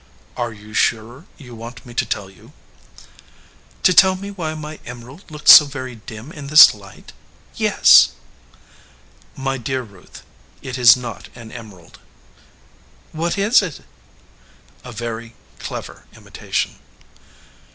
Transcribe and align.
"Are 0.35 0.51
you 0.51 0.73
sure 0.73 1.27
you 1.37 1.53
want 1.53 1.85
me 1.85 1.93
to 1.93 2.07
tell 2.07 2.27
you?" 2.27 2.53
"To 3.83 3.93
tell 3.93 4.15
why 4.15 4.55
my 4.55 4.79
emerald 4.83 5.29
looks 5.29 5.51
so 5.51 5.65
very 5.65 5.93
dim 5.97 6.31
in 6.31 6.47
this 6.47 6.73
light? 6.73 7.13
Yes." 7.53 8.09
"My 9.37 9.59
dear 9.59 9.83
Ruth, 9.83 10.23
it 10.63 10.75
is 10.79 10.97
not 10.97 11.29
an 11.35 11.51
emerald." 11.51 11.99
"What 13.11 13.37
is 13.37 13.61
it?" 13.61 13.81
"A 14.83 14.91
very 14.91 15.35
clever 15.59 16.05
imitation." 16.15 16.79